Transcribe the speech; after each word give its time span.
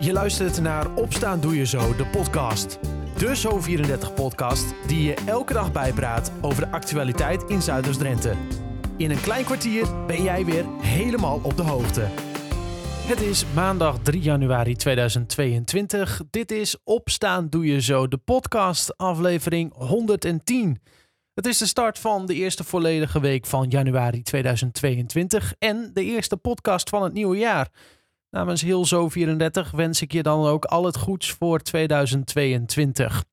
Je 0.00 0.12
luistert 0.12 0.60
naar 0.60 0.94
Opstaan 0.94 1.40
Doe 1.40 1.56
Je 1.56 1.66
Zo, 1.66 1.96
de 1.96 2.06
podcast. 2.06 2.78
De 3.16 3.36
Zo34-podcast 3.36 4.74
die 4.86 5.02
je 5.02 5.14
elke 5.26 5.52
dag 5.52 5.72
bijpraat 5.72 6.32
over 6.40 6.64
de 6.64 6.70
actualiteit 6.70 7.42
in 7.42 7.62
Zuiders-Drenthe. 7.62 8.34
In 8.96 9.10
een 9.10 9.20
klein 9.20 9.44
kwartier 9.44 10.06
ben 10.06 10.22
jij 10.22 10.44
weer 10.44 10.64
helemaal 10.80 11.40
op 11.42 11.56
de 11.56 11.62
hoogte. 11.62 12.00
Het 13.06 13.20
is 13.20 13.44
maandag 13.54 13.98
3 13.98 14.20
januari 14.20 14.76
2022. 14.76 16.22
Dit 16.30 16.50
is 16.50 16.76
Opstaan 16.84 17.48
Doe 17.48 17.66
Je 17.66 17.80
Zo, 17.80 18.08
de 18.08 18.18
podcast, 18.18 18.96
aflevering 18.96 19.72
110. 19.74 20.82
Het 21.34 21.46
is 21.46 21.58
de 21.58 21.66
start 21.66 21.98
van 21.98 22.26
de 22.26 22.34
eerste 22.34 22.64
volledige 22.64 23.20
week 23.20 23.46
van 23.46 23.68
januari 23.68 24.22
2022 24.22 25.54
en 25.58 25.90
de 25.94 26.04
eerste 26.04 26.36
podcast 26.36 26.88
van 26.88 27.02
het 27.02 27.12
nieuwe 27.12 27.36
jaar. 27.36 27.68
Namens 28.30 28.62
heel 28.62 28.84
zo 28.84 29.08
34 29.08 29.70
wens 29.70 30.02
ik 30.02 30.12
je 30.12 30.22
dan 30.22 30.46
ook 30.46 30.64
al 30.64 30.84
het 30.84 30.96
goeds 30.96 31.30
voor 31.30 31.58
2022. 31.58 33.24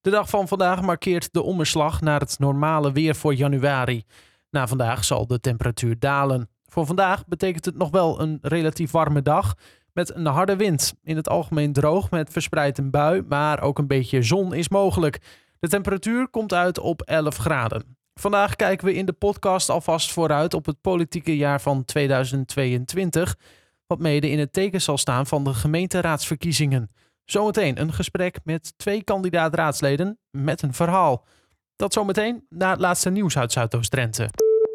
De 0.00 0.10
dag 0.10 0.28
van 0.28 0.48
vandaag 0.48 0.82
markeert 0.82 1.32
de 1.32 1.42
omslag 1.42 2.00
naar 2.00 2.20
het 2.20 2.38
normale 2.38 2.92
weer 2.92 3.14
voor 3.14 3.34
januari. 3.34 4.04
Na 4.50 4.66
vandaag 4.66 5.04
zal 5.04 5.26
de 5.26 5.40
temperatuur 5.40 5.98
dalen. 5.98 6.48
Voor 6.66 6.86
vandaag 6.86 7.26
betekent 7.26 7.64
het 7.64 7.76
nog 7.76 7.90
wel 7.90 8.20
een 8.20 8.38
relatief 8.42 8.90
warme 8.90 9.22
dag 9.22 9.54
met 9.92 10.14
een 10.14 10.26
harde 10.26 10.56
wind. 10.56 10.94
In 11.02 11.16
het 11.16 11.28
algemeen 11.28 11.72
droog 11.72 12.10
met 12.10 12.32
verspreid 12.32 12.78
een 12.78 12.90
bui, 12.90 13.22
maar 13.28 13.62
ook 13.62 13.78
een 13.78 13.86
beetje 13.86 14.22
zon 14.22 14.54
is 14.54 14.68
mogelijk. 14.68 15.18
De 15.58 15.68
temperatuur 15.68 16.28
komt 16.28 16.52
uit 16.52 16.78
op 16.78 17.02
11 17.02 17.36
graden. 17.36 17.96
Vandaag 18.14 18.56
kijken 18.56 18.86
we 18.86 18.94
in 18.94 19.06
de 19.06 19.12
podcast 19.12 19.68
alvast 19.68 20.12
vooruit 20.12 20.54
op 20.54 20.66
het 20.66 20.80
politieke 20.80 21.36
jaar 21.36 21.60
van 21.60 21.84
2022 21.84 23.36
wat 23.92 24.00
mede 24.00 24.30
in 24.30 24.38
het 24.38 24.52
teken 24.52 24.82
zal 24.82 24.98
staan 24.98 25.26
van 25.26 25.44
de 25.44 25.54
gemeenteraadsverkiezingen. 25.54 26.88
Zometeen 27.24 27.80
een 27.80 27.92
gesprek 27.92 28.38
met 28.44 28.72
twee 28.76 29.04
kandidaat-raadsleden 29.04 30.18
met 30.30 30.62
een 30.62 30.74
verhaal. 30.74 31.24
Dat 31.76 31.92
zometeen 31.92 32.46
na 32.48 32.70
het 32.70 32.80
laatste 32.80 33.10
nieuws 33.10 33.38
uit 33.38 33.52
Zuidoost-Drenthe. 33.52 34.30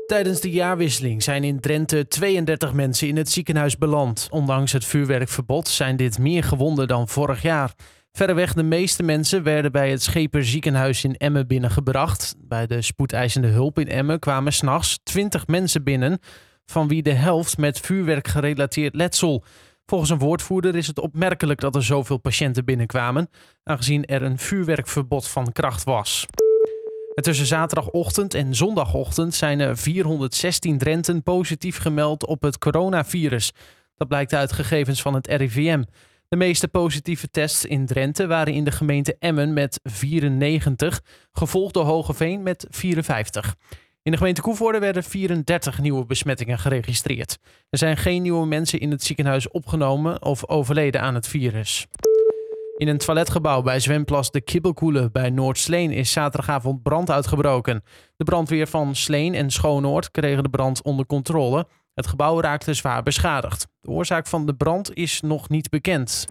Tijdens 0.05 0.41
de 0.41 0.51
jaarwisseling 0.51 1.23
zijn 1.23 1.43
in 1.43 1.59
Drenthe 1.59 2.07
32 2.07 2.73
mensen 2.73 3.07
in 3.07 3.17
het 3.17 3.29
ziekenhuis 3.29 3.77
beland. 3.77 4.27
Ondanks 4.29 4.71
het 4.71 4.85
vuurwerkverbod 4.85 5.67
zijn 5.67 5.95
dit 5.95 6.19
meer 6.19 6.43
gewonden 6.43 6.87
dan 6.87 7.07
vorig 7.07 7.41
jaar. 7.41 7.73
Verreweg 8.11 8.53
de 8.53 8.63
meeste 8.63 9.03
mensen 9.03 9.43
werden 9.43 9.71
bij 9.71 9.91
het 9.91 10.03
Scheper 10.03 10.45
ziekenhuis 10.45 11.03
in 11.03 11.15
Emmen 11.15 11.47
binnengebracht. 11.47 12.35
Bij 12.37 12.67
de 12.67 12.81
spoedeisende 12.81 13.47
hulp 13.47 13.79
in 13.79 13.87
Emmen 13.87 14.19
kwamen 14.19 14.53
s'nachts 14.53 14.99
20 15.03 15.47
mensen 15.47 15.83
binnen 15.83 16.19
van 16.71 16.87
wie 16.87 17.01
de 17.01 17.13
helft 17.13 17.57
met 17.57 17.79
vuurwerk 17.79 18.27
gerelateerd 18.27 18.95
letsel. 18.95 19.43
Volgens 19.85 20.09
een 20.09 20.17
woordvoerder 20.17 20.75
is 20.75 20.87
het 20.87 20.99
opmerkelijk 20.99 21.59
dat 21.59 21.75
er 21.75 21.83
zoveel 21.83 22.17
patiënten 22.17 22.65
binnenkwamen, 22.65 23.29
aangezien 23.63 24.05
er 24.05 24.21
een 24.21 24.37
vuurwerkverbod 24.37 25.27
van 25.27 25.51
kracht 25.51 25.83
was. 25.83 26.25
En 27.13 27.23
tussen 27.23 27.45
zaterdagochtend 27.45 28.33
en 28.33 28.55
zondagochtend 28.55 29.35
zijn 29.35 29.59
er 29.59 29.77
416 29.77 30.77
Drenten 30.77 31.23
positief 31.23 31.77
gemeld 31.77 32.25
op 32.25 32.41
het 32.41 32.57
coronavirus. 32.57 33.51
Dat 33.95 34.07
blijkt 34.07 34.33
uit 34.33 34.51
gegevens 34.51 35.01
van 35.01 35.13
het 35.13 35.27
RIVM. 35.27 35.83
De 36.27 36.35
meeste 36.35 36.67
positieve 36.67 37.29
tests 37.29 37.65
in 37.65 37.85
Drenthe 37.85 38.27
waren 38.27 38.53
in 38.53 38.63
de 38.63 38.71
gemeente 38.71 39.15
Emmen 39.19 39.53
met 39.53 39.79
94, 39.83 41.01
gevolgd 41.31 41.73
door 41.73 41.85
Hogeveen 41.85 42.43
met 42.43 42.67
54. 42.69 43.55
In 44.07 44.13
de 44.13 44.19
gemeente 44.19 44.41
Koevoorde 44.41 44.79
werden 44.79 45.03
34 45.03 45.79
nieuwe 45.79 46.05
besmettingen 46.05 46.59
geregistreerd. 46.59 47.37
Er 47.69 47.77
zijn 47.77 47.97
geen 47.97 48.21
nieuwe 48.21 48.45
mensen 48.45 48.79
in 48.79 48.91
het 48.91 49.03
ziekenhuis 49.03 49.49
opgenomen 49.49 50.21
of 50.21 50.47
overleden 50.47 51.01
aan 51.01 51.15
het 51.15 51.27
virus. 51.27 51.87
In 52.77 52.87
een 52.87 52.97
toiletgebouw 52.97 53.61
bij 53.61 53.79
zwemplas 53.79 54.31
De 54.31 54.41
Kibbelkoelen 54.41 55.11
bij 55.11 55.29
Noord-Sleen 55.29 55.91
is 55.91 56.11
zaterdagavond 56.11 56.83
brand 56.83 57.11
uitgebroken. 57.11 57.83
De 58.17 58.23
brandweer 58.23 58.67
van 58.67 58.95
Sleen 58.95 59.33
en 59.33 59.51
Schoonoord 59.51 60.11
kregen 60.11 60.43
de 60.43 60.49
brand 60.49 60.81
onder 60.83 61.05
controle. 61.05 61.67
Het 61.93 62.07
gebouw 62.07 62.41
raakte 62.41 62.73
zwaar 62.73 63.03
beschadigd. 63.03 63.67
De 63.81 63.89
oorzaak 63.89 64.27
van 64.27 64.45
de 64.45 64.55
brand 64.55 64.93
is 64.93 65.21
nog 65.21 65.49
niet 65.49 65.69
bekend. 65.69 66.25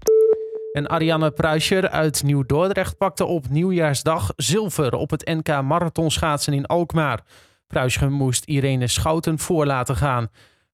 En 0.72 0.88
Ariane 0.88 1.30
Pruischer 1.30 1.88
uit 1.88 2.22
Nieuw-Dordrecht 2.22 2.96
pakte 2.96 3.24
op 3.24 3.48
nieuwjaarsdag 3.48 4.32
zilver 4.36 4.94
op 4.94 5.10
het 5.10 5.24
NK 5.24 5.62
Marathonschaatsen 5.62 6.52
in 6.52 6.66
Alkmaar. 6.66 7.24
Pruischer 7.66 8.10
moest 8.10 8.44
Irene 8.44 8.86
Schouten 8.86 9.38
voor 9.38 9.66
laten 9.66 9.96
gaan. 9.96 10.28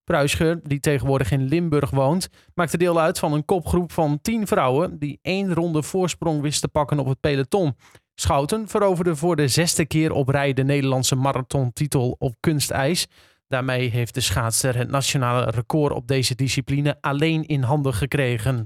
Pruischer, 0.05 0.61
die 0.63 0.81
tegenwoordig 0.81 1.31
in 1.31 1.49
Limburg 1.49 1.91
woont, 1.91 2.29
maakte 2.55 2.77
deel 2.77 3.01
uit 3.01 3.19
van 3.19 3.33
een 3.33 3.45
kopgroep 3.45 3.93
van 3.93 4.19
tien 4.23 4.47
vrouwen 4.47 4.99
die 4.99 5.19
één 5.23 5.55
ronde 5.55 5.83
voorsprong 5.83 6.41
wisten 6.41 6.61
te 6.61 6.69
pakken 6.69 6.99
op 6.99 7.07
het 7.07 7.21
peloton. 7.21 7.77
Schouten 8.15 8.69
veroverde 8.69 9.17
voor 9.17 9.37
de 9.37 9.49
zesde 9.49 9.87
keer 9.87 10.13
op 10.13 10.29
rij 10.29 10.53
de 10.53 10.65
Nederlandse 10.65 11.17
marathontitel 11.17 12.17
op 12.19 12.35
kunstijs. 12.41 13.07
Daarmee 13.49 13.89
heeft 13.89 14.15
de 14.15 14.21
schaatser 14.21 14.77
het 14.77 14.91
nationale 14.91 15.51
record 15.51 15.93
op 15.93 16.07
deze 16.07 16.35
discipline 16.35 16.97
alleen 17.01 17.47
in 17.47 17.63
handen 17.63 17.95
gekregen. 17.95 18.65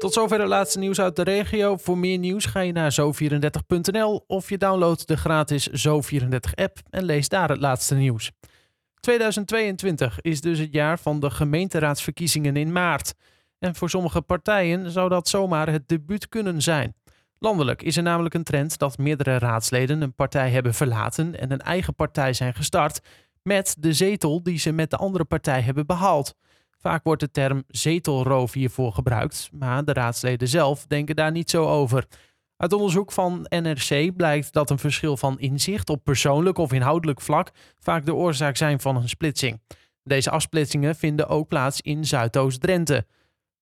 Tot 0.00 0.12
zover 0.12 0.38
het 0.38 0.48
laatste 0.48 0.78
nieuws 0.78 1.00
uit 1.00 1.16
de 1.16 1.22
regio. 1.22 1.76
Voor 1.76 1.98
meer 1.98 2.18
nieuws 2.18 2.44
ga 2.44 2.60
je 2.60 2.72
naar 2.72 2.96
zo34.nl 3.00 4.24
of 4.26 4.48
je 4.48 4.58
downloadt 4.58 5.08
de 5.08 5.16
gratis 5.16 5.68
Zo34-app 5.68 6.78
en 6.90 7.04
lees 7.04 7.28
daar 7.28 7.48
het 7.48 7.60
laatste 7.60 7.94
nieuws. 7.94 8.30
2022 9.00 10.20
is 10.20 10.40
dus 10.40 10.58
het 10.58 10.72
jaar 10.72 10.98
van 10.98 11.20
de 11.20 11.30
gemeenteraadsverkiezingen 11.30 12.56
in 12.56 12.72
maart. 12.72 13.14
En 13.58 13.74
voor 13.74 13.90
sommige 13.90 14.20
partijen 14.20 14.90
zou 14.90 15.08
dat 15.08 15.28
zomaar 15.28 15.68
het 15.68 15.88
debuut 15.88 16.28
kunnen 16.28 16.62
zijn. 16.62 16.94
Landelijk 17.38 17.82
is 17.82 17.96
er 17.96 18.02
namelijk 18.02 18.34
een 18.34 18.44
trend 18.44 18.78
dat 18.78 18.98
meerdere 18.98 19.38
raadsleden 19.38 20.00
een 20.00 20.14
partij 20.14 20.50
hebben 20.50 20.74
verlaten 20.74 21.40
en 21.40 21.52
een 21.52 21.60
eigen 21.60 21.94
partij 21.94 22.32
zijn 22.32 22.54
gestart 22.54 23.00
met 23.42 23.76
de 23.78 23.92
zetel 23.92 24.42
die 24.42 24.58
ze 24.58 24.72
met 24.72 24.90
de 24.90 24.96
andere 24.96 25.24
partij 25.24 25.60
hebben 25.60 25.86
behaald. 25.86 26.34
Vaak 26.80 27.04
wordt 27.04 27.20
de 27.20 27.30
term 27.30 27.64
zetelroof 27.68 28.52
hiervoor 28.52 28.92
gebruikt, 28.92 29.50
maar 29.52 29.84
de 29.84 29.92
raadsleden 29.92 30.48
zelf 30.48 30.86
denken 30.86 31.16
daar 31.16 31.30
niet 31.30 31.50
zo 31.50 31.66
over. 31.66 32.06
Uit 32.56 32.72
onderzoek 32.72 33.12
van 33.12 33.46
NRC 33.48 34.16
blijkt 34.16 34.52
dat 34.52 34.70
een 34.70 34.78
verschil 34.78 35.16
van 35.16 35.38
inzicht 35.38 35.90
op 35.90 36.04
persoonlijk 36.04 36.58
of 36.58 36.72
inhoudelijk 36.72 37.20
vlak 37.20 37.50
vaak 37.78 38.06
de 38.06 38.14
oorzaak 38.14 38.56
zijn 38.56 38.80
van 38.80 38.96
een 38.96 39.08
splitsing. 39.08 39.60
Deze 40.02 40.30
afsplitsingen 40.30 40.96
vinden 40.96 41.28
ook 41.28 41.48
plaats 41.48 41.80
in 41.80 42.04
Zuidoost-Drenthe. 42.04 43.06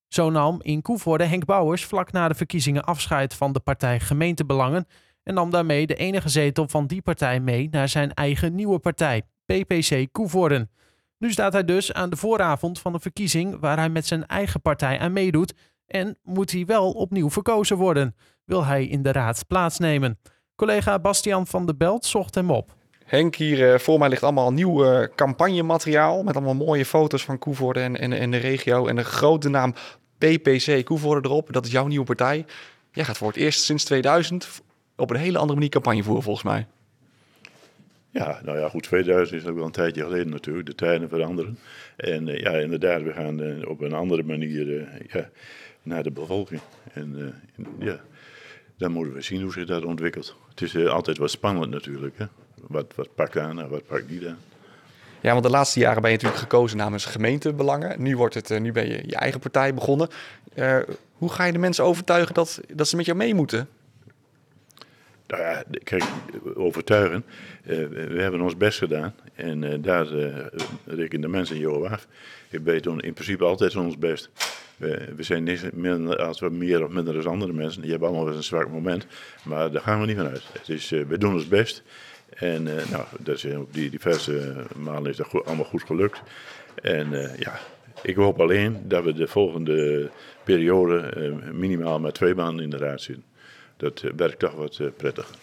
Zo 0.09 0.31
nam 0.31 0.59
in 0.63 0.83
Koevoorde 0.83 1.25
Henk 1.25 1.45
Bouwers 1.45 1.85
vlak 1.85 2.13
na 2.13 2.29
de 2.29 2.35
verkiezingen 2.35 2.85
afscheid 2.85 3.35
van 3.35 3.53
de 3.53 3.61
partij 3.61 4.01
Gemeentebelangen 4.01 4.87
en 5.23 5.35
nam 5.35 5.51
daarmee 5.51 5.87
de 5.87 5.95
enige 5.95 6.29
zetel 6.29 6.69
van 6.69 6.87
die 6.87 7.03
partij 7.03 7.41
mee 7.41 7.69
naar 7.71 7.89
zijn 7.89 8.15
eigen 8.15 8.55
nieuwe 8.55 8.79
partij, 8.79 9.23
PPC 9.45 10.07
Koevoorden. 10.13 10.71
Nu 11.19 11.33
staat 11.33 11.53
hij 11.53 11.65
dus 11.65 11.93
aan 11.93 12.11
de 12.11 12.17
vooravond 12.17 12.81
van 12.81 12.93
de 12.93 13.01
verkiezing 13.01 13.61
waar 13.61 13.77
hij 13.77 13.89
met 13.89 14.07
zijn 14.07 14.27
eigen 14.27 14.61
partij 14.61 14.99
aan 14.99 15.13
meedoet 15.13 15.55
en 15.87 16.19
moet 16.23 16.51
hij 16.51 16.67
wel 16.67 16.91
opnieuw 16.91 17.31
verkozen 17.31 17.77
worden. 17.77 18.17
Wil 18.45 18.65
hij 18.65 18.87
in 18.87 19.03
de 19.03 19.13
raad 19.13 19.45
plaatsnemen? 19.47 20.19
Collega 20.57 20.99
Bastiaan 20.99 21.47
van 21.47 21.67
der 21.67 21.77
Belt 21.77 22.05
zocht 22.05 22.35
hem 22.35 22.51
op. 22.51 22.75
Henk, 23.05 23.35
hier 23.35 23.73
uh, 23.73 23.79
voor 23.79 23.99
mij 23.99 24.09
ligt 24.09 24.23
allemaal 24.23 24.53
nieuw 24.53 24.85
uh, 24.85 25.07
campagnemateriaal 25.15 26.23
met 26.23 26.37
allemaal 26.37 26.55
mooie 26.55 26.85
foto's 26.85 27.25
van 27.25 27.39
Koevoorde 27.39 27.81
en, 27.81 27.99
en, 27.99 28.13
en 28.13 28.31
de 28.31 28.37
regio 28.37 28.87
en 28.87 28.97
de 28.97 29.05
grote 29.05 29.49
naam 29.49 29.75
PPC 30.19 30.85
Koevoorde 30.85 31.29
erop. 31.29 31.53
Dat 31.53 31.67
is 31.67 31.73
jouw 31.73 31.87
nieuwe 31.87 32.05
partij. 32.05 32.45
Jij 32.93 33.05
gaat 33.05 33.19
voor 33.19 33.29
het 33.29 33.37
eerst 33.37 33.63
sinds 33.63 33.85
2000 33.85 34.49
op 34.97 35.11
een 35.11 35.17
hele 35.17 35.39
andere 35.39 35.55
manier 35.55 35.71
campagne 35.71 36.03
voeren 36.03 36.23
volgens 36.23 36.45
mij. 36.45 36.67
Ja, 38.11 38.41
nou 38.45 38.59
ja, 38.59 38.69
goed, 38.69 38.83
2000 38.83 39.41
is 39.41 39.49
ook 39.49 39.57
wel 39.57 39.65
een 39.65 39.71
tijdje 39.71 40.03
geleden 40.03 40.31
natuurlijk. 40.31 40.67
De 40.67 40.75
tijden 40.75 41.09
veranderen. 41.09 41.59
En 41.97 42.29
uh, 42.29 42.39
ja, 42.39 42.51
inderdaad, 42.51 43.03
we 43.03 43.13
gaan 43.13 43.41
uh, 43.41 43.69
op 43.69 43.81
een 43.81 43.93
andere 43.93 44.23
manier 44.23 44.67
uh, 44.67 44.87
ja, 45.13 45.29
naar 45.83 46.03
de 46.03 46.11
bevolking. 46.11 46.61
En 46.93 47.35
ja, 47.79 48.01
dan 48.77 48.93
moeten 48.93 49.15
we 49.15 49.21
zien 49.21 49.43
hoe 49.43 49.53
zich 49.53 49.67
dat 49.67 49.85
ontwikkelt. 49.85 50.37
Het 50.49 50.63
is 50.63 50.87
altijd 50.87 51.19
wat 51.19 51.31
spannend 51.31 51.71
natuurlijk. 51.71 52.19
Hè? 52.19 52.25
Wat, 52.67 52.93
wat 52.95 53.15
pakt 53.15 53.39
aan 53.39 53.61
en 53.61 53.69
wat 53.69 53.87
pakt 53.87 54.11
niet 54.11 54.27
aan. 54.27 54.39
Ja, 55.21 55.33
want 55.33 55.45
de 55.45 55.51
laatste 55.51 55.81
jaren 55.81 56.03
ben 56.03 56.11
je 56.11 56.17
natuurlijk 56.17 56.43
gekozen 56.43 56.77
namens 56.77 57.05
gemeentebelangen. 57.05 58.03
Nu, 58.03 58.17
wordt 58.17 58.35
het, 58.35 58.61
nu 58.61 58.73
ben 58.73 58.89
je 58.89 59.03
je 59.07 59.17
eigen 59.17 59.41
partij 59.41 59.75
begonnen. 59.75 60.09
hoe 61.13 61.31
ga 61.31 61.45
je 61.45 61.53
de 61.53 61.59
mensen 61.59 61.85
overtuigen 61.85 62.35
dat, 62.35 62.61
dat 62.75 62.89
ze 62.89 62.97
met 62.97 63.07
jou 63.07 63.19
mee 63.19 63.35
moeten? 63.35 63.69
Nou 65.29 65.43
ja, 65.43 65.65
kijk, 65.83 66.05
overtuigen. 66.55 67.25
Uh, 67.67 67.87
we 67.87 68.21
hebben 68.21 68.41
ons 68.41 68.57
best 68.57 68.79
gedaan 68.79 69.15
en 69.35 69.63
uh, 69.63 69.75
daar 69.81 70.13
uh, 70.13 70.37
rekenen 70.85 71.21
de 71.21 71.29
mensen 71.29 71.59
jou 71.59 71.89
af. 71.89 72.07
Wij 72.51 72.81
doen 72.81 73.01
in 73.01 73.13
principe 73.13 73.45
altijd 73.45 73.77
ons 73.77 73.99
best. 73.99 74.31
We, 74.77 75.13
we 75.17 75.23
zijn 75.23 75.45
niet 75.45 75.73
minder, 75.73 76.17
als 76.23 76.41
we 76.41 76.51
meer 76.51 76.85
of 76.85 76.91
minder 76.91 77.15
dan 77.15 77.33
andere 77.33 77.53
mensen. 77.53 77.81
Die 77.81 77.91
hebben 77.91 78.09
allemaal 78.09 78.27
wel 78.27 78.37
eens 78.37 78.51
een 78.51 78.57
zwak 78.57 78.71
moment, 78.71 79.07
maar 79.45 79.71
daar 79.71 79.83
gaan 79.83 80.01
we 80.01 80.07
niet 80.07 80.17
van 80.17 80.29
uit. 80.29 80.45
Het 80.53 80.69
is, 80.69 80.89
we 80.89 81.19
doen 81.19 81.33
ons 81.33 81.49
best 81.49 81.83
en 82.29 82.63
nou, 82.63 83.05
dat 83.19 83.37
is, 83.37 83.45
op 83.45 83.75
die 83.75 83.91
diverse 83.91 84.55
malen 84.77 85.11
is 85.11 85.17
dat 85.17 85.45
allemaal 85.45 85.65
goed 85.65 85.83
gelukt. 85.83 86.23
En 86.83 87.11
ja, 87.39 87.61
Ik 88.03 88.17
hoop 88.17 88.41
alleen 88.41 88.83
dat 88.85 89.05
we 89.05 89.13
de 89.13 89.27
volgende 89.27 90.11
periode 90.45 90.99
eh, 90.99 91.53
minimaal 91.53 92.01
met 92.01 92.15
twee 92.15 92.35
maanden 92.35 92.65
in 92.65 92.71
de 92.71 92.77
raad 92.77 93.01
zitten. 93.01 93.25
Dat 93.79 94.03
eh, 94.03 94.11
werkt 94.17 94.39
toch 94.39 94.55
wat 94.55 94.79
eh, 94.79 94.87
prettiger. 94.97 95.37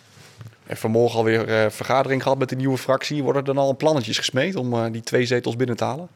En 0.66 0.78
vanmorgen 0.78 1.18
alweer 1.18 1.48
eh 1.48 1.70
vergadering 1.70 2.24
gehad 2.24 2.38
met 2.38 2.50
de 2.50 2.56
nieuwe 2.56 2.78
fractie. 2.78 3.24
Worden 3.24 3.42
er 3.42 3.54
dan 3.54 3.64
al 3.64 3.76
plannetjes 3.76 4.18
gesmeed 4.18 4.56
om 4.56 4.92
die 4.92 5.02
twee 5.02 5.26
zetels 5.26 5.56
binnen 5.56 5.76
te 5.76 5.84
halen? 5.84 6.08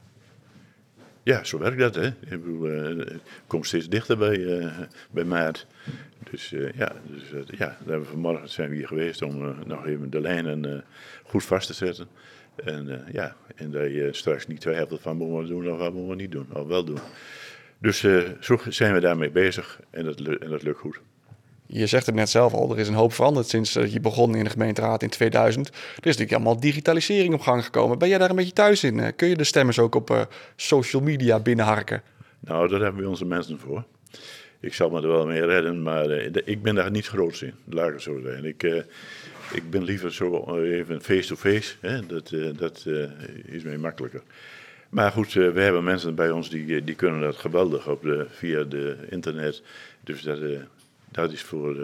Ja, 1.24 1.44
zo 1.44 1.58
werkt 1.58 1.80
dat. 1.80 1.96
Hè. 1.96 2.08
Ik 2.08 2.44
bedoel, 2.44 2.70
het 2.98 3.22
komt 3.48 3.68
steeds 3.68 3.90
dichter 3.90 4.18
bij, 4.18 4.72
bij 5.12 5.24
maart. 5.24 5.68
Dus 6.32 6.50
ja, 6.76 6.92
dus, 7.06 7.46
ja 7.58 7.78
vanmorgen 8.04 8.50
zijn 8.50 8.70
we 8.70 8.76
hier 8.76 8.88
geweest 8.88 9.22
om 9.22 9.56
nog 9.66 9.86
even 9.86 10.10
de 10.10 10.22
lijnen 10.22 10.84
goed 11.24 11.44
vast 11.44 11.68
te 11.68 11.74
zetten. 11.74 12.08
En 12.56 13.06
ja, 13.12 13.36
en 13.56 13.72
dat 13.72 13.92
je 13.92 14.10
straks 14.12 14.48
niet 14.48 14.62
twijfelt 14.62 15.02
van 15.02 15.18
moeten 15.18 15.42
we 15.42 15.48
doen 15.48 15.72
of 15.72 15.78
wat 15.78 15.94
moeten 15.94 16.10
we 16.10 16.22
niet 16.22 16.32
doen, 16.32 16.48
of 16.54 16.68
wel 16.68 16.84
doen. 16.84 17.00
Dus 17.78 18.00
zo 18.40 18.60
zijn 18.68 18.94
we 18.94 19.00
daarmee 19.00 19.32
bezig 19.32 19.80
en 19.90 20.04
dat, 20.04 20.20
en 20.20 20.50
dat 20.50 20.64
lukt 20.64 20.80
goed. 20.80 21.00
Je 21.72 21.88
zegt 21.88 22.06
het 22.06 22.16
net 22.16 22.30
zelf 22.30 22.54
al, 22.54 22.72
er 22.72 22.80
is 22.80 22.88
een 22.88 22.94
hoop 22.94 23.14
veranderd 23.14 23.48
sinds 23.48 23.74
dat 23.74 23.94
je 23.94 24.00
begon 24.00 24.36
in 24.36 24.44
de 24.44 24.50
gemeenteraad 24.50 25.04
in 25.04 25.10
2000. 25.10 25.68
Er 25.68 25.74
is 25.76 26.04
natuurlijk 26.04 26.32
allemaal 26.34 26.60
digitalisering 26.60 27.34
op 27.34 27.42
gang 27.42 27.64
gekomen. 27.64 27.98
Ben 27.98 28.10
jij 28.10 28.18
daar 28.18 28.30
een 28.30 28.36
beetje 28.36 28.54
thuis 28.54 28.84
in? 28.84 29.00
Eh, 29.00 29.12
Kun 29.16 29.28
je 29.28 29.36
de 29.36 29.44
stemmers 29.44 29.80
ook 29.80 29.96
op 29.96 30.10
eh, 30.10 30.22
social 30.56 31.02
media 31.02 31.40
binnenharken? 31.40 32.02
Nou, 32.40 32.68
daar 32.68 32.82
hebben 32.82 33.02
we 33.02 33.10
onze 33.10 33.26
mensen 33.26 33.60
voor. 33.60 33.84
Ik 34.60 34.74
zal 34.74 34.90
me 34.90 35.02
er 35.02 35.08
wel 35.08 35.26
mee 35.26 35.46
redden, 35.46 35.82
maar 35.82 36.10
eh, 36.10 36.32
ik 36.46 36.62
ben 36.62 36.76
daar 36.76 36.92
niet 36.92 37.08
groot 37.08 37.42
in, 37.42 37.54
laat 37.70 37.94
ik 37.94 38.00
zo 38.00 38.20
zeggen. 38.24 38.46
Ik, 38.46 38.64
eh, 38.64 38.76
ik 39.54 39.70
ben 39.70 39.84
liever 39.84 40.14
zo 40.14 40.44
eh, 40.48 40.78
even 40.78 41.02
face-to-face, 41.02 41.76
hè, 41.80 42.06
dat, 42.06 42.32
eh, 42.32 42.50
dat 42.58 42.84
eh, 42.88 43.04
is 43.56 43.64
mij 43.64 43.78
makkelijker. 43.78 44.22
Maar 44.90 45.12
goed, 45.12 45.28
eh, 45.36 45.50
we 45.50 45.62
hebben 45.62 45.84
mensen 45.84 46.16
bij 46.16 46.32
ons 46.32 46.50
die, 46.50 46.76
eh, 46.76 46.82
die 46.86 46.96
kunnen 46.96 47.22
dat 47.22 47.36
geweldig 47.38 47.88
op 47.88 48.02
de, 48.02 48.26
via 48.30 48.64
de 48.64 48.96
internet. 49.10 49.62
Dus 50.04 50.22
dat, 50.22 50.40
eh, 50.40 50.50
dat 51.12 51.32
is 51.32 51.42
voor, 51.42 51.76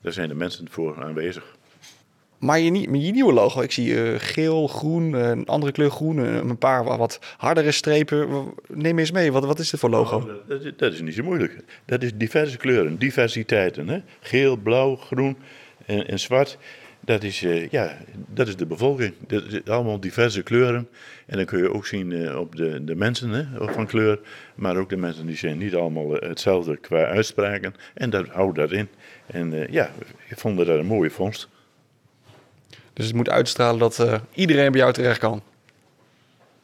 daar 0.00 0.12
zijn 0.12 0.28
de 0.28 0.34
mensen 0.34 0.66
voor 0.70 1.04
aanwezig. 1.04 1.56
Maar 2.38 2.58
je, 2.60 2.70
nie- 2.70 2.90
je 3.04 3.12
nieuwe 3.12 3.32
logo, 3.32 3.60
ik 3.60 3.72
zie 3.72 4.02
eh, 4.02 4.14
geel, 4.20 4.66
groen, 4.66 5.14
eh, 5.14 5.28
een 5.28 5.46
andere 5.46 5.72
kleur 5.72 5.90
groen, 5.90 6.18
eh, 6.24 6.34
een 6.34 6.58
paar 6.58 6.84
wa- 6.84 6.96
wat 6.98 7.18
hardere 7.36 7.72
strepen. 7.72 8.52
Neem 8.68 8.98
eens 8.98 9.10
mee, 9.10 9.32
wat, 9.32 9.44
wat 9.44 9.58
is 9.58 9.70
dit 9.70 9.80
voor 9.80 9.90
logo? 9.90 10.40
Dat, 10.48 10.64
is- 10.64 10.72
dat 10.76 10.92
is 10.92 11.00
niet 11.00 11.14
zo 11.14 11.22
moeilijk. 11.22 11.64
Dat 11.84 12.02
is 12.02 12.10
diverse 12.14 12.56
kleuren, 12.56 12.98
diversiteiten. 12.98 13.88
Hè? 13.88 13.98
Geel, 14.20 14.56
blauw, 14.56 14.96
groen 14.96 15.36
en, 15.86 16.08
en 16.08 16.18
zwart. 16.20 16.58
Dat 17.04 17.22
is, 17.22 17.42
eh, 17.42 17.68
ja, 17.68 17.96
dat 18.14 18.48
is 18.48 18.56
de 18.56 18.66
bevolking. 18.66 19.14
Dat 19.26 19.44
is 19.44 19.64
allemaal 19.64 20.00
diverse 20.00 20.42
kleuren. 20.42 20.88
En 21.26 21.36
dan 21.36 21.46
kun 21.46 21.58
je 21.58 21.72
ook 21.72 21.86
zien 21.86 22.12
eh, 22.12 22.38
op 22.38 22.56
de, 22.56 22.84
de 22.84 22.94
mensen 22.94 23.30
hè, 23.30 23.72
van 23.72 23.86
kleur. 23.86 24.20
Maar 24.54 24.76
ook 24.76 24.88
de 24.88 24.96
mensen 24.96 25.26
die 25.26 25.36
zijn 25.36 25.58
niet 25.58 25.74
allemaal 25.74 26.18
eh, 26.18 26.28
hetzelfde 26.28 26.76
qua 26.76 27.04
uitspraken. 27.04 27.74
En 27.94 28.10
dat 28.10 28.28
houdt 28.28 28.56
dat 28.56 28.72
in. 28.72 28.88
En 29.26 29.66
ja, 29.70 29.90
ik 30.28 30.38
vond 30.38 30.56
dat 30.56 30.68
een 30.68 30.86
mooie 30.86 31.10
vondst. 31.10 31.48
Dus 32.92 33.06
het 33.06 33.14
moet 33.14 33.30
uitstralen 33.30 33.78
dat 33.78 34.20
iedereen 34.34 34.70
bij 34.70 34.80
jou 34.80 34.92
terecht 34.92 35.18
kan. 35.18 35.42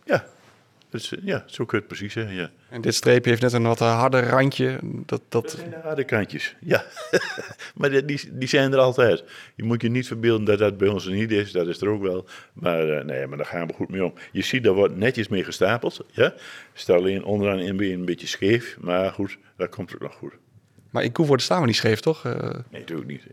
Ja, 0.04 0.26
dus, 0.90 1.14
eh, 1.14 1.18
ja 1.24 1.44
zo 1.46 1.64
kun 1.64 1.78
je 1.78 1.84
het 1.84 1.96
precies 1.96 2.12
zeggen. 2.12 2.34
Ja. 2.34 2.50
En 2.68 2.80
dit 2.80 2.94
streepje 2.94 3.30
heeft 3.30 3.42
net 3.42 3.52
een 3.52 3.62
wat 3.62 3.78
harder 3.78 4.24
randje. 4.24 4.78
Dat, 4.82 5.06
Dat 5.06 5.42
dat, 5.42 5.50
zijn 5.50 5.70
de 5.70 5.76
harde 5.82 6.04
kantjes, 6.04 6.56
ja. 6.60 6.84
maar 7.74 7.90
die, 7.90 8.30
die, 8.32 8.48
zijn 8.48 8.72
er 8.72 8.78
altijd. 8.78 9.24
Je 9.54 9.64
moet 9.64 9.82
je 9.82 9.88
niet 9.88 10.06
verbeelden 10.06 10.44
dat 10.44 10.58
dat 10.58 10.78
bij 10.78 10.88
ons 10.88 11.06
niet 11.06 11.30
is, 11.30 11.52
dat 11.52 11.66
is 11.66 11.80
er 11.80 11.88
ook 11.88 12.02
wel. 12.02 12.26
Maar 12.52 12.88
eh, 12.88 13.04
nee, 13.04 13.26
maar 13.26 13.36
daar 13.36 13.46
gaan 13.46 13.66
we 13.66 13.72
goed 13.72 13.88
mee 13.88 14.04
om. 14.04 14.14
Je 14.32 14.42
ziet, 14.42 14.64
daar 14.64 14.72
wordt 14.72 14.96
netjes 14.96 15.28
mee 15.28 15.44
gestapeld. 15.44 16.06
Ja? 16.10 16.34
Stel 16.72 16.96
alleen 16.96 17.24
onderaan 17.24 17.58
in 17.58 17.80
een 17.80 18.04
beetje 18.04 18.26
scheef, 18.26 18.76
maar 18.80 19.12
goed, 19.12 19.38
dat 19.56 19.68
komt 19.68 19.94
ook 19.94 20.00
nog 20.00 20.14
goed. 20.14 20.32
maar 20.90 21.04
in 21.04 21.12
Koevoorde 21.12 21.42
staan 21.42 21.60
we 21.60 21.66
niet 21.66 21.76
scheef, 21.76 22.00
toch? 22.00 22.24
Eh, 22.24 22.32
Nee, 22.70 22.80
natuurlijk 22.80 23.08
niet. 23.08 23.26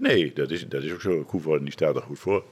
Nee, 0.00 0.32
dat 0.34 0.50
is, 0.50 0.68
dat 0.68 0.82
is 0.82 0.92
ook 0.92 1.00
zo. 1.00 1.24
Koevoorde 1.24 1.64
die 1.64 1.72
staat 1.72 1.96
er 1.96 2.02
goed 2.02 2.18
voor. 2.18 2.44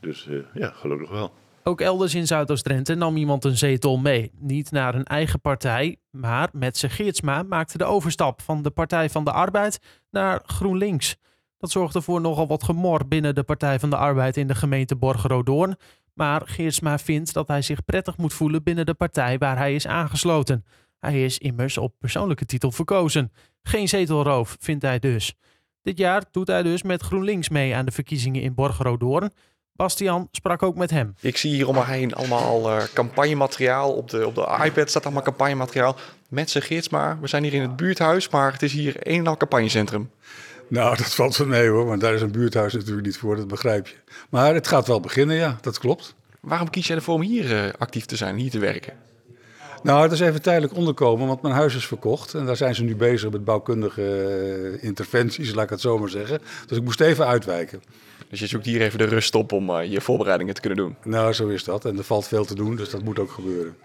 Dus 0.00 0.28
ja, 0.54 0.70
gelukkig 0.70 1.10
wel. 1.10 1.32
Ook 1.64 1.80
elders 1.80 2.14
in 2.14 2.26
Zuidoost-Drenthe 2.26 2.94
nam 2.94 3.16
iemand 3.16 3.44
een 3.44 3.56
zetel 3.56 3.98
mee. 3.98 4.32
Niet 4.38 4.70
naar 4.70 4.94
een 4.94 5.04
eigen 5.04 5.40
partij, 5.40 5.96
maar 6.10 6.48
Metse 6.52 6.88
Geertsma 6.88 7.42
maakte 7.42 7.78
de 7.78 7.84
overstap 7.84 8.40
van 8.42 8.62
de 8.62 8.70
Partij 8.70 9.10
van 9.10 9.24
de 9.24 9.32
Arbeid 9.32 9.80
naar 10.10 10.42
GroenLinks. 10.46 11.16
Dat 11.58 11.70
zorgde 11.70 12.02
voor 12.02 12.20
nogal 12.20 12.46
wat 12.46 12.62
gemor 12.62 13.08
binnen 13.08 13.34
de 13.34 13.42
Partij 13.42 13.78
van 13.78 13.90
de 13.90 13.96
Arbeid 13.96 14.36
in 14.36 14.46
de 14.46 14.54
gemeente 14.54 14.96
Borgeroodoorn. 14.96 15.76
Maar 16.14 16.42
Geertsma 16.44 16.98
vindt 16.98 17.32
dat 17.32 17.48
hij 17.48 17.62
zich 17.62 17.84
prettig 17.84 18.16
moet 18.16 18.34
voelen 18.34 18.62
binnen 18.62 18.86
de 18.86 18.94
partij 18.94 19.38
waar 19.38 19.56
hij 19.56 19.74
is 19.74 19.86
aangesloten. 19.86 20.64
Hij 20.98 21.24
is 21.24 21.38
immers 21.38 21.78
op 21.78 21.94
persoonlijke 21.98 22.46
titel 22.46 22.72
verkozen. 22.72 23.32
Geen 23.62 23.88
zetelroof, 23.88 24.56
vindt 24.60 24.82
hij 24.82 24.98
dus. 24.98 25.34
Dit 25.82 25.98
jaar 25.98 26.24
doet 26.30 26.46
hij 26.46 26.62
dus 26.62 26.82
met 26.82 27.02
GroenLinks 27.02 27.48
mee 27.48 27.74
aan 27.74 27.84
de 27.84 27.92
verkiezingen 27.92 28.42
in 28.42 28.54
Borgeroodoorn. 28.54 29.32
Bastian 29.76 30.28
sprak 30.30 30.62
ook 30.62 30.76
met 30.76 30.90
hem. 30.90 31.14
ik 31.20 31.36
zie 31.36 31.54
hier 31.54 31.68
om 31.68 31.74
me 31.74 31.84
heen 31.84 32.14
allemaal 32.14 32.70
eh, 32.70 32.82
campagnemateriaal. 32.94 33.92
Op 33.92 34.10
de, 34.10 34.26
op 34.26 34.34
de 34.34 34.60
iPad 34.64 34.90
staat 34.90 35.04
allemaal 35.04 35.22
campagnemateriaal. 35.22 35.96
Met 36.28 36.50
z'n 36.50 36.60
gids 36.60 36.88
maar. 36.88 37.18
We 37.20 37.26
zijn 37.26 37.42
hier 37.42 37.54
in 37.54 37.62
het 37.62 37.76
buurthuis, 37.76 38.28
maar 38.28 38.52
het 38.52 38.62
is 38.62 38.72
hier 38.72 38.96
een 38.98 39.18
en 39.18 39.26
al 39.26 39.36
campagnecentrum. 39.36 40.10
Nou, 40.68 40.96
dat 40.96 41.14
valt 41.14 41.36
wel 41.36 41.46
mee 41.46 41.68
hoor, 41.68 41.86
want 41.86 42.00
daar 42.00 42.14
is 42.14 42.22
een 42.22 42.32
buurthuis 42.32 42.72
natuurlijk 42.72 43.06
niet 43.06 43.16
voor, 43.16 43.36
dat 43.36 43.48
begrijp 43.48 43.86
je. 43.86 43.94
Maar 44.30 44.54
het 44.54 44.68
gaat 44.68 44.86
wel 44.86 45.00
beginnen, 45.00 45.36
ja, 45.36 45.58
dat 45.60 45.78
klopt. 45.78 46.14
Waarom 46.40 46.70
kies 46.70 46.86
jij 46.86 46.96
ervoor 46.96 47.14
om 47.14 47.20
hier 47.20 47.56
eh, 47.56 47.72
actief 47.78 48.04
te 48.04 48.16
zijn, 48.16 48.36
hier 48.36 48.50
te 48.50 48.58
werken? 48.58 48.92
Nou, 49.82 50.02
het 50.02 50.12
is 50.12 50.20
even 50.20 50.42
tijdelijk 50.42 50.74
onderkomen, 50.74 51.26
want 51.26 51.42
mijn 51.42 51.54
huis 51.54 51.74
is 51.74 51.86
verkocht. 51.86 52.34
En 52.34 52.46
daar 52.46 52.56
zijn 52.56 52.74
ze 52.74 52.82
nu 52.82 52.96
bezig 52.96 53.30
met 53.30 53.44
bouwkundige 53.44 54.02
eh, 54.02 54.84
interventies, 54.84 55.54
laat 55.54 55.64
ik 55.64 55.70
het 55.70 55.80
zo 55.80 55.98
maar 55.98 56.08
zeggen. 56.08 56.40
Dus 56.66 56.76
ik 56.76 56.84
moest 56.84 57.00
even 57.00 57.26
uitwijken. 57.26 57.82
Dus 58.32 58.40
je 58.40 58.46
zoekt 58.46 58.66
hier 58.66 58.80
even 58.80 58.98
de 58.98 59.04
rust 59.04 59.34
op 59.34 59.52
om 59.52 59.70
eh, 59.70 59.90
je 59.90 60.00
voorbereidingen 60.00 60.54
te 60.54 60.60
kunnen 60.60 60.78
doen. 60.78 60.96
Nou, 61.04 61.32
zo 61.32 61.48
is 61.48 61.64
dat. 61.64 61.84
En 61.84 61.98
er 61.98 62.04
valt 62.04 62.28
veel 62.28 62.44
te 62.44 62.54
doen, 62.54 62.76
dus 62.76 62.90
dat 62.90 63.02
moet 63.02 63.18
ook 63.18 63.30
gebeuren. 63.30 63.76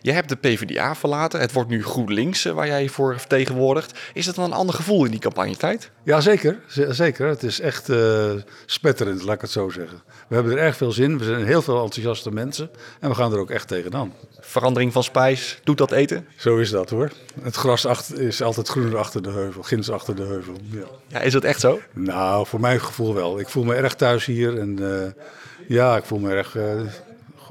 Je 0.00 0.12
hebt 0.12 0.28
de 0.28 0.36
PvdA 0.36 0.94
verlaten. 0.94 1.40
Het 1.40 1.52
wordt 1.52 1.68
nu 1.68 1.84
GroenLinks 1.84 2.44
eh, 2.44 2.52
waar 2.52 2.66
jij 2.66 2.82
je 2.82 2.88
voor 2.88 3.18
vertegenwoordigt. 3.18 3.98
Is 4.14 4.26
het 4.26 4.34
dan 4.34 4.44
een 4.44 4.52
ander 4.52 4.74
gevoel 4.74 5.04
in 5.04 5.10
die 5.10 5.20
campagnetijd? 5.20 5.90
Ja, 6.02 6.20
zeker. 6.20 6.58
Zeker. 6.88 7.26
Het 7.26 7.42
is 7.42 7.60
echt 7.60 7.88
eh, 7.88 8.30
spetterend, 8.66 9.22
laat 9.22 9.34
ik 9.34 9.40
het 9.40 9.50
zo 9.50 9.68
zeggen. 9.68 10.02
We 10.28 10.34
hebben 10.34 10.52
er 10.52 10.58
erg 10.58 10.76
veel 10.76 10.92
zin. 10.92 11.18
We 11.18 11.24
zijn 11.24 11.44
heel 11.44 11.62
veel 11.62 11.82
enthousiaste 11.82 12.30
mensen. 12.30 12.70
En 13.00 13.08
we 13.08 13.14
gaan 13.14 13.32
er 13.32 13.38
ook 13.38 13.50
echt 13.50 13.68
tegenaan. 13.68 14.12
Verandering 14.40 14.92
van 14.92 15.04
spijs, 15.04 15.60
doet 15.64 15.78
dat 15.78 15.92
eten? 15.92 16.26
Zo 16.36 16.56
is 16.56 16.70
dat 16.70 16.90
hoor. 16.90 17.10
Het 17.42 17.56
gras 17.56 17.86
achter, 17.86 18.20
is 18.20 18.42
altijd 18.42 18.68
groener 18.68 18.98
achter 18.98 19.22
de 19.22 19.30
heuvel, 19.30 19.62
ginds 19.62 19.90
achter 19.90 20.16
de 20.16 20.22
heuvel. 20.24 20.54
Ja. 20.70 20.84
Ja, 21.06 21.20
is 21.20 21.32
dat 21.32 21.44
echt 21.44 21.60
zo? 21.60 21.80
Nou, 21.92 22.46
voor 22.46 22.60
mijn 22.60 22.80
gevoel 22.80 23.14
wel. 23.14 23.38
Ik 23.38 23.48
voel 23.48 23.64
me 23.64 23.74
erg 23.74 23.94
thuis 23.94 24.24
hier 24.24 24.58
en 24.58 24.78
eh, 24.92 25.24
ja, 25.68 25.96
ik 25.96 26.04
voel 26.04 26.18
me 26.18 26.30
erg 26.30 26.56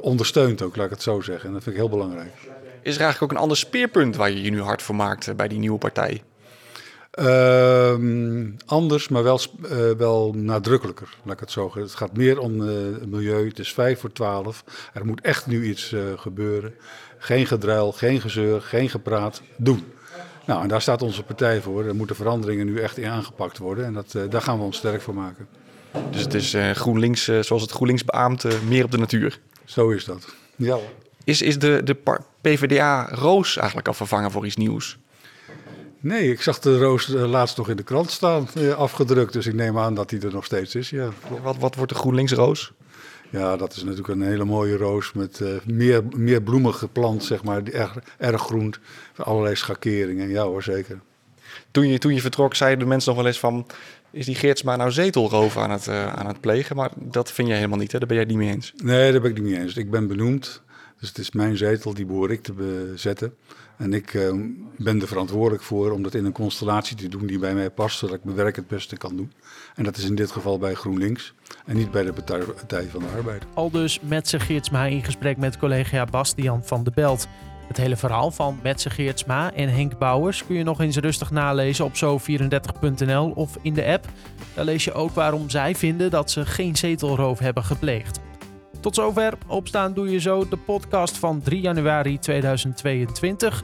ondersteund 0.02 0.62
ook, 0.62 0.76
laat 0.76 0.86
ik 0.86 0.92
het 0.92 1.02
zo 1.02 1.22
zeggen. 1.22 1.48
En 1.48 1.54
dat 1.54 1.64
vind 1.64 1.76
ik 1.76 1.82
heel 1.82 1.90
belangrijk. 1.90 2.34
Is 2.82 2.96
er 2.96 3.02
eigenlijk 3.02 3.22
ook 3.22 3.32
een 3.32 3.44
ander 3.44 3.58
speerpunt 3.58 4.16
waar 4.16 4.30
je 4.30 4.42
je 4.42 4.50
nu 4.50 4.62
hard 4.62 4.82
voor 4.82 4.96
maakt 4.96 5.28
eh, 5.28 5.36
bij 5.36 5.48
die 5.48 5.60
nieuwe 5.60 5.78
partij? 5.78 6.24
Ehm, 7.12 8.50
anders, 8.66 9.08
maar 9.08 9.24
wel, 9.24 9.40
eh, 9.70 9.92
wel 9.98 10.34
nadrukkelijker, 10.36 11.16
laat 11.24 11.34
ik 11.34 11.40
het 11.40 11.52
zo 11.52 11.64
zeggen. 11.64 11.82
Het 11.82 11.96
gaat 11.96 12.18
meer 12.18 12.40
om 12.40 12.62
eh, 12.62 12.76
het 12.76 13.10
milieu. 13.10 13.48
Het 13.48 13.60
is 13.60 13.74
vijf 13.74 14.00
voor 14.00 14.12
twaalf. 14.12 14.64
Er 14.94 15.06
moet 15.06 15.22
echt 15.22 15.48
nu 15.48 15.66
iets 15.66 15.96
gebeuren. 16.16 16.74
Geen 17.18 17.46
gedruil, 17.46 17.92
geen 17.92 18.22
gezeur, 18.22 18.62
geen 18.62 18.90
gepraat. 18.90 19.42
Doen. 19.56 19.84
Nou, 20.46 20.62
en 20.62 20.68
daar 20.68 20.82
staat 20.82 21.02
onze 21.02 21.24
partij 21.24 21.62
voor. 21.62 21.86
Er 21.86 21.96
moeten 21.96 22.16
veranderingen 22.16 22.66
nu 22.66 22.80
echt 22.80 22.98
in 22.98 23.10
aangepakt 23.10 23.58
worden. 23.58 23.86
En 23.86 23.94
dat, 23.94 24.16
daar 24.30 24.42
gaan 24.42 24.58
we 24.58 24.64
ons 24.64 24.78
sterk 24.78 25.02
voor 25.02 25.14
maken. 25.14 25.48
Dus 26.12 26.22
het 26.22 26.34
is 26.34 26.56
GroenLinks, 26.74 27.24
zoals 27.24 27.62
het 27.62 27.72
GroenLinks 27.72 28.06
beaamt, 28.06 28.46
meer 28.68 28.84
op 28.84 28.92
de 28.92 28.98
natuur. 28.98 29.40
Zo 29.70 29.90
is 29.90 30.06
dat. 30.06 30.26
Ja. 30.56 30.78
Is, 31.24 31.42
is 31.42 31.60
de, 31.60 31.82
de 31.84 31.96
par- 31.96 32.24
PvdA-roos 32.42 33.58
eigenlijk 33.58 33.88
al 33.88 33.94
vervangen 33.94 34.32
voor 34.32 34.46
iets 34.46 34.56
nieuws? 34.56 34.98
Nee, 36.00 36.32
ik 36.32 36.42
zag 36.42 36.60
de 36.60 36.78
roos 36.80 37.14
eh, 37.14 37.30
laatst 37.30 37.58
nog 37.58 37.70
in 37.70 37.76
de 37.76 37.84
krant 37.84 38.12
staan, 38.12 38.48
eh, 38.56 38.72
afgedrukt. 38.74 39.34
Dus 39.34 39.46
ik 39.48 39.54
neem 39.54 39.78
aan 39.80 39.94
dat 39.94 40.10
die 40.10 40.22
er 40.22 40.32
nog 40.34 40.46
steeds 40.46 40.76
is. 40.76 40.90
Ja, 40.90 41.10
Wat, 41.42 41.58
wat 41.58 41.76
wordt 41.76 41.92
de 41.92 41.98
GroenLinks-roos? 41.98 42.72
ja 43.32 43.58
dat 43.58 43.76
is 43.76 43.84
natuurlijk 43.84 44.08
een 44.08 44.22
hele 44.22 44.46
mooie 44.46 44.78
roos 44.78 45.14
met 45.14 45.42
eh, 45.42 45.50
meer, 45.66 46.04
meer 46.16 46.42
bloemige 46.42 46.88
plant, 46.88 47.24
zeg 47.24 47.44
maar. 47.44 47.64
Die 47.64 47.74
erg, 47.74 47.96
erg 48.18 48.42
groen, 48.42 48.74
allerlei 49.16 49.56
schakeringen. 49.56 50.30
Ja 50.30 50.44
hoor, 50.44 50.64
zeker. 50.64 51.00
Toen 51.72 51.88
je, 51.88 51.98
toen 51.98 52.14
je 52.14 52.22
vertrok, 52.22 52.56
zeiden 52.56 52.80
de 52.80 52.86
mensen 52.86 53.10
nog 53.10 53.20
wel 53.22 53.28
eens 53.28 53.40
van... 53.40 53.66
is 54.12 54.26
die 54.26 54.36
Geertsma 54.36 54.76
nou 54.76 54.92
zetelroof 54.92 55.58
aan 55.58 55.72
het, 55.72 55.88
eh, 55.88 56.14
aan 56.14 56.28
het 56.28 56.40
plegen? 56.40 56.76
Maar 56.76 56.92
dat 56.96 57.32
vind 57.32 57.48
jij 57.48 57.58
helemaal 57.58 57.78
niet, 57.78 57.92
hè? 57.92 58.00
Daar 58.00 58.08
ben 58.08 58.18
jij 58.18 58.26
niet 58.26 58.38
mee 58.38 58.50
eens. 58.50 58.74
Nee, 58.84 59.12
daar 59.12 59.22
ben 59.22 59.32
ik 59.32 59.42
niet 59.42 59.52
mee 59.52 59.62
eens. 59.62 59.76
Ik 59.76 59.92
ben 59.92 60.08
benoemd 60.08 60.62
Dus 61.00 61.08
het 61.08 61.18
is 61.18 61.32
mijn 61.32 61.58
zetel, 61.58 61.94
die 61.94 62.06
behoor 62.06 62.32
ik 62.32 62.44
te 62.44 62.54
bezetten. 62.54 63.34
En 63.80 63.94
ik 63.94 64.14
uh, 64.14 64.34
ben 64.78 65.02
er 65.02 65.08
verantwoordelijk 65.08 65.64
voor 65.64 65.92
om 65.92 66.04
dat 66.04 66.14
in 66.14 66.26
een 66.26 66.32
constellatie 66.32 66.96
te 66.96 67.08
doen 67.08 67.26
die 67.26 67.40
bij 67.40 67.54
mij 67.54 67.70
past, 67.70 67.98
zodat 67.98 68.16
ik 68.16 68.24
mijn 68.24 68.36
werk 68.36 68.56
het 68.56 68.68
beste 68.68 68.98
kan 68.98 69.16
doen. 69.16 69.32
En 69.76 69.84
dat 69.84 69.98
is 69.98 70.04
in 70.04 70.16
dit 70.16 70.32
geval 70.32 70.58
bij 70.58 70.74
GroenLinks 70.74 71.34
en 71.66 71.76
niet 71.76 71.92
bij 71.92 72.04
de 72.04 72.14
Partij 72.14 72.88
van 72.92 73.00
de 73.02 73.08
Arbeid. 73.16 73.44
Al 73.54 73.70
dus 73.70 74.00
Metse 74.00 74.40
Geertsma 74.40 74.86
in 74.86 75.04
gesprek 75.04 75.38
met 75.38 75.58
collega 75.58 76.06
Bastian 76.06 76.62
van 76.64 76.84
de 76.84 76.92
Belt. 76.96 77.28
Het 77.70 77.78
hele 77.78 77.96
verhaal 77.96 78.32
van 78.32 78.60
Metse 78.64 78.90
Geertsma 78.90 79.54
en 79.54 79.70
Henk 79.70 79.98
Bouwers 79.98 80.46
kun 80.46 80.56
je 80.56 80.64
nog 80.64 80.82
eens 80.82 80.98
rustig 80.98 81.32
nalezen 81.32 81.86
op 81.86 81.94
zo34.nl 81.96 83.32
of 83.36 83.58
in 83.62 83.74
de 83.74 83.86
app. 83.86 84.06
Daar 84.54 84.66
lees 84.66 84.84
je 84.84 84.94
ook 84.94 85.12
waarom 85.12 85.50
zij 85.50 85.76
vinden 85.76 86.10
dat 86.10 86.32
ze 86.32 86.46
geen 86.46 86.76
zetelroof 86.76 87.40
hebben 87.40 87.64
gepleegd. 87.64 88.20
Tot 88.80 88.96
zover. 88.96 89.34
Opstaan 89.48 89.94
doe 89.94 90.12
je 90.12 90.20
zo 90.20 90.48
de 90.48 90.58
podcast 90.58 91.18
van 91.18 91.42
3 91.42 91.62
januari 91.62 92.20
2022. 92.20 93.64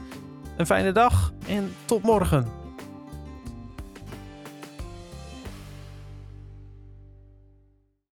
Een 0.56 0.66
fijne 0.66 0.92
dag 0.92 1.32
en 1.48 1.72
tot 1.84 2.02
morgen. 2.02 2.65